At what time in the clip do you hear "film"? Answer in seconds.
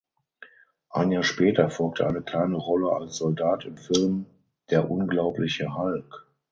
3.77-4.25